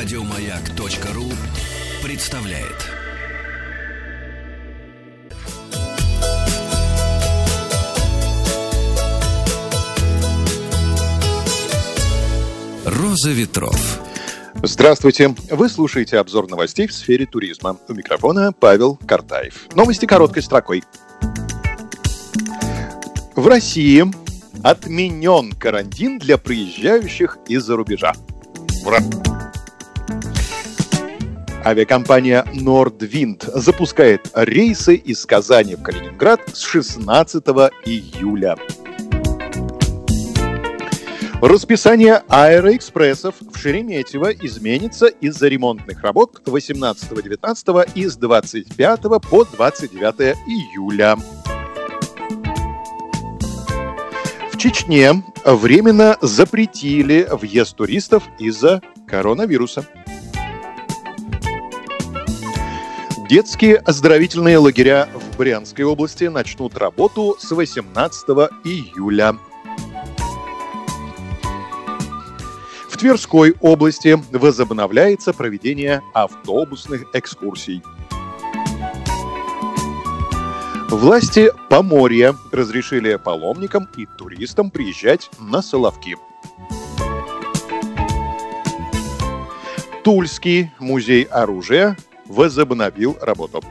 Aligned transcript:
Радиомаяк.ру 0.00 1.24
представляет. 2.04 2.86
Роза 12.84 13.30
ветров. 13.30 14.00
Здравствуйте! 14.62 15.34
Вы 15.50 15.68
слушаете 15.68 16.18
обзор 16.18 16.48
новостей 16.48 16.86
в 16.86 16.92
сфере 16.92 17.26
туризма. 17.26 17.76
У 17.88 17.92
микрофона 17.92 18.52
Павел 18.52 18.94
Картаев. 19.04 19.66
Новости 19.74 20.06
короткой 20.06 20.44
строкой. 20.44 20.84
В 23.34 23.48
России 23.48 24.04
отменен 24.62 25.50
карантин 25.54 26.20
для 26.20 26.38
приезжающих 26.38 27.38
из-за 27.48 27.74
рубежа. 27.74 28.12
Ура! 28.86 29.00
Авиакомпания 31.68 32.46
Nordwind 32.54 33.42
запускает 33.52 34.30
рейсы 34.32 34.94
из 34.94 35.26
Казани 35.26 35.74
в 35.74 35.82
Калининград 35.82 36.40
с 36.50 36.62
16 36.62 37.44
июля. 37.84 38.56
Расписание 41.42 42.22
аэроэкспрессов 42.30 43.34
в 43.40 43.58
Шереметьево 43.58 44.32
изменится 44.32 45.08
из-за 45.08 45.48
ремонтных 45.48 46.02
работ 46.02 46.40
18-19 46.46 47.90
и 47.94 48.06
с 48.06 48.16
25 48.16 49.00
по 49.28 49.44
29 49.44 50.36
июля. 50.46 51.18
В 54.50 54.56
Чечне 54.56 55.22
временно 55.44 56.16
запретили 56.22 57.28
въезд 57.30 57.76
туристов 57.76 58.22
из-за 58.38 58.80
коронавируса. 59.06 59.86
Детские 63.28 63.76
оздоровительные 63.76 64.56
лагеря 64.56 65.06
в 65.12 65.36
Брянской 65.36 65.84
области 65.84 66.24
начнут 66.24 66.78
работу 66.78 67.36
с 67.38 67.50
18 67.50 68.26
июля. 68.64 69.36
В 72.88 72.96
Тверской 72.96 73.54
области 73.60 74.18
возобновляется 74.32 75.34
проведение 75.34 76.00
автобусных 76.14 77.04
экскурсий. 77.12 77.82
Власти 80.88 81.50
Поморья 81.68 82.34
разрешили 82.50 83.16
паломникам 83.16 83.88
и 83.98 84.06
туристам 84.06 84.70
приезжать 84.70 85.28
на 85.38 85.60
Соловки. 85.60 86.16
Тульский 90.02 90.70
музей 90.78 91.24
оружия 91.24 91.94
возобновил 92.28 93.16
работу. 93.20 93.62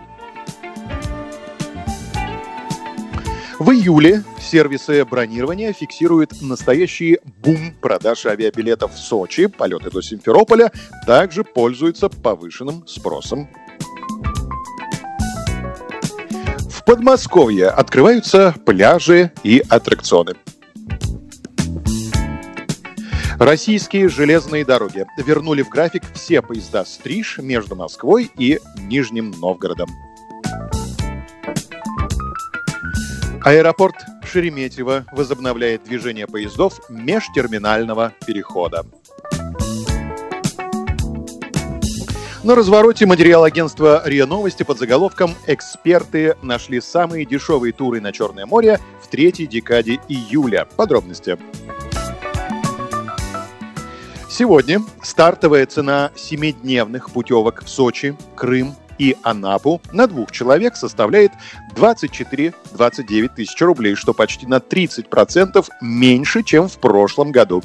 В 3.59 3.71
июле 3.71 4.23
сервисы 4.39 5.03
бронирования 5.03 5.73
фиксируют 5.73 6.41
настоящий 6.41 7.19
бум 7.43 7.73
продаж 7.81 8.27
авиабилетов 8.27 8.93
в 8.93 8.99
Сочи. 8.99 9.47
Полеты 9.47 9.89
до 9.89 10.01
Симферополя 10.01 10.71
также 11.07 11.43
пользуются 11.43 12.07
повышенным 12.07 12.85
спросом. 12.85 13.49
В 16.69 16.85
Подмосковье 16.85 17.67
открываются 17.67 18.53
пляжи 18.63 19.31
и 19.43 19.63
аттракционы. 19.67 20.35
Российские 23.39 24.09
железные 24.09 24.65
дороги 24.65 25.05
вернули 25.15 25.61
в 25.61 25.69
график 25.69 26.01
все 26.15 26.41
поезда 26.41 26.83
«Стриж» 26.83 27.37
между 27.37 27.75
Москвой 27.75 28.31
и 28.35 28.59
Нижним 28.79 29.29
Новгородом. 29.29 29.89
Аэропорт 33.43 33.95
Шереметьево 34.23 35.05
возобновляет 35.11 35.83
движение 35.83 36.25
поездов 36.25 36.81
межтерминального 36.89 38.11
перехода. 38.25 38.87
На 42.43 42.55
развороте 42.55 43.05
материал 43.05 43.43
агентства 43.43 44.01
РИА 44.03 44.25
Новости 44.25 44.63
под 44.63 44.79
заголовком 44.79 45.35
«Эксперты 45.45 46.35
нашли 46.41 46.81
самые 46.81 47.25
дешевые 47.25 47.71
туры 47.71 48.01
на 48.01 48.11
Черное 48.11 48.47
море 48.47 48.79
в 49.03 49.07
третьей 49.07 49.45
декаде 49.45 49.99
июля». 50.07 50.67
Подробности. 50.75 51.37
Сегодня 54.37 54.81
стартовая 55.01 55.65
цена 55.65 56.11
семидневных 56.15 57.09
путевок 57.09 57.63
в 57.63 57.69
Сочи, 57.69 58.15
Крым 58.35 58.75
и 58.99 59.17
Анапу 59.23 59.81
на 59.91 60.05
двух 60.05 60.31
человек 60.31 60.75
составляет 60.75 61.31
24-29 61.75 63.29
тысяч 63.35 63.59
рублей, 63.59 63.95
что 63.95 64.13
почти 64.13 64.45
на 64.45 64.57
30% 64.57 65.65
меньше, 65.81 66.43
чем 66.43 66.67
в 66.67 66.77
прошлом 66.77 67.31
году. 67.31 67.63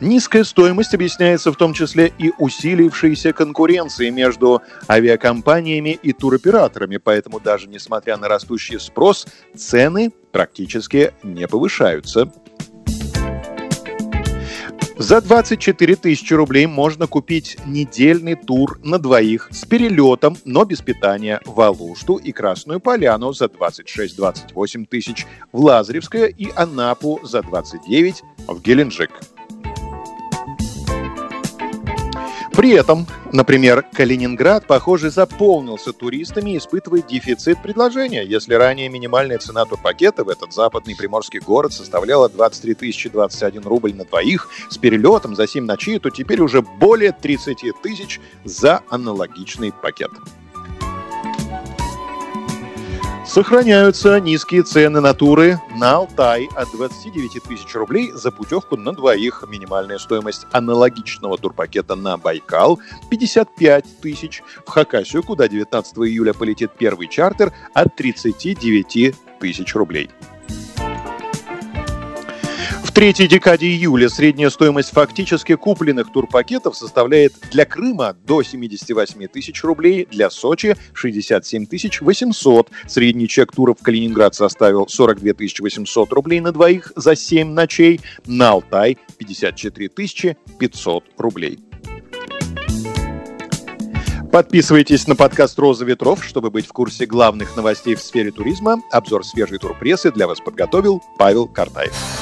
Низкая 0.00 0.42
стоимость 0.42 0.92
объясняется 0.92 1.52
в 1.52 1.56
том 1.56 1.74
числе 1.74 2.12
и 2.18 2.32
усилившейся 2.36 3.32
конкуренцией 3.32 4.10
между 4.10 4.62
авиакомпаниями 4.88 5.90
и 5.90 6.12
туроператорами, 6.12 6.96
поэтому 6.96 7.38
даже 7.38 7.68
несмотря 7.68 8.16
на 8.16 8.26
растущий 8.26 8.80
спрос, 8.80 9.28
цены 9.56 10.10
практически 10.32 11.12
не 11.22 11.46
повышаются. 11.46 12.32
За 14.98 15.20
24 15.20 15.96
тысячи 15.96 16.34
рублей 16.34 16.66
можно 16.66 17.06
купить 17.06 17.56
недельный 17.66 18.34
тур 18.34 18.78
на 18.84 18.98
двоих 18.98 19.48
с 19.50 19.64
перелетом, 19.64 20.36
но 20.44 20.64
без 20.64 20.82
питания 20.82 21.40
в 21.46 21.60
Алушту 21.60 22.16
и 22.16 22.30
Красную 22.30 22.78
Поляну 22.78 23.32
за 23.32 23.46
26-28 23.46 24.86
тысяч, 24.86 25.26
в 25.50 25.60
Лазаревское 25.60 26.26
и 26.26 26.50
Анапу 26.54 27.20
за 27.22 27.42
29 27.42 28.22
в 28.46 28.60
Геленджик. 28.60 29.10
При 32.52 32.72
этом, 32.72 33.06
например, 33.32 33.82
Калининград, 33.94 34.66
похоже, 34.66 35.10
заполнился 35.10 35.92
туристами 35.92 36.50
и 36.50 36.58
испытывает 36.58 37.06
дефицит 37.06 37.62
предложения. 37.62 38.24
Если 38.24 38.54
ранее 38.54 38.90
минимальная 38.90 39.38
цена 39.38 39.64
турпакета 39.64 40.22
в 40.22 40.28
этот 40.28 40.52
западный 40.52 40.94
приморский 40.94 41.40
город 41.40 41.72
составляла 41.72 42.28
23 42.28 42.74
тысячи 42.74 43.08
21 43.08 43.62
рубль 43.62 43.94
на 43.94 44.04
двоих 44.04 44.48
с 44.68 44.76
перелетом 44.76 45.34
за 45.34 45.46
7 45.46 45.64
ночей, 45.64 45.98
то 45.98 46.10
теперь 46.10 46.42
уже 46.42 46.60
более 46.60 47.12
30 47.12 47.72
тысяч 47.82 48.20
за 48.44 48.82
аналогичный 48.90 49.72
пакет. 49.72 50.10
Сохраняются 53.24 54.18
низкие 54.18 54.64
цены 54.64 55.00
на 55.00 55.14
туры 55.14 55.60
на 55.76 55.92
Алтай 55.96 56.48
от 56.56 56.70
29 56.72 57.40
тысяч 57.44 57.72
рублей 57.74 58.10
за 58.12 58.32
путевку 58.32 58.76
на 58.76 58.92
двоих. 58.92 59.44
Минимальная 59.48 59.98
стоимость 59.98 60.46
аналогичного 60.50 61.38
турпакета 61.38 61.94
на 61.94 62.18
Байкал 62.18 62.80
55 63.10 64.00
тысяч. 64.00 64.42
В 64.66 64.70
Хакасию, 64.70 65.22
куда 65.22 65.48
19 65.48 65.98
июля 65.98 66.34
полетит 66.34 66.72
первый 66.76 67.06
чартер, 67.06 67.52
от 67.74 67.94
39 67.94 69.14
тысяч 69.38 69.74
рублей. 69.76 70.10
Третьей 73.02 73.26
декаде 73.26 73.66
июля 73.66 74.08
средняя 74.08 74.48
стоимость 74.48 74.90
фактически 74.90 75.56
купленных 75.56 76.12
турпакетов 76.12 76.76
составляет 76.76 77.32
для 77.50 77.64
Крыма 77.64 78.16
до 78.24 78.44
78 78.44 79.26
тысяч 79.26 79.64
рублей, 79.64 80.06
для 80.08 80.30
Сочи 80.30 80.76
67 80.94 81.66
тысяч 81.66 82.00
800. 82.00 82.70
Средний 82.86 83.26
чек 83.26 83.50
туров 83.50 83.80
в 83.80 83.82
Калининград 83.82 84.36
составил 84.36 84.86
42 84.86 85.32
тысячи 85.32 85.60
800 85.60 86.12
рублей 86.12 86.38
на 86.38 86.52
двоих 86.52 86.92
за 86.94 87.16
7 87.16 87.48
ночей, 87.48 88.00
на 88.24 88.50
Алтай 88.50 88.96
54 89.18 89.88
тысячи 89.88 90.36
500 90.60 91.02
рублей. 91.18 91.58
Подписывайтесь 94.30 95.08
на 95.08 95.16
подкаст 95.16 95.58
«Роза 95.58 95.84
ветров», 95.84 96.24
чтобы 96.24 96.52
быть 96.52 96.68
в 96.68 96.72
курсе 96.72 97.06
главных 97.06 97.56
новостей 97.56 97.96
в 97.96 98.00
сфере 98.00 98.30
туризма. 98.30 98.80
Обзор 98.92 99.26
свежей 99.26 99.58
турпрессы 99.58 100.12
для 100.12 100.28
вас 100.28 100.38
подготовил 100.38 101.02
Павел 101.18 101.48
Картаев. 101.48 102.21